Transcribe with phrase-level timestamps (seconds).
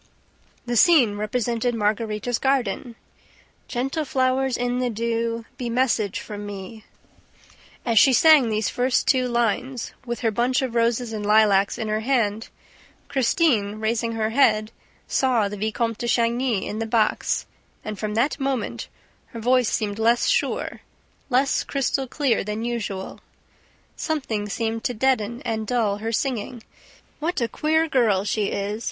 [0.65, 2.95] The scene represented Margarita's garden:
[3.67, 6.85] "Gentle flow'rs in the dew, Be message from me..."
[7.85, 11.87] As she sang these first two lines, with her bunch of roses and lilacs in
[11.87, 12.49] her hand,
[13.09, 14.71] Christine, raising her head,
[15.07, 17.45] saw the Vicomte de Chagny in his box;
[17.85, 18.87] and, from that moment,
[19.27, 20.81] her voice seemed less sure,
[21.29, 23.19] less crystal clear than usual.
[23.95, 26.63] Something seemed to deaden and dull her singing...
[27.19, 28.79] "What a queer girl she is!"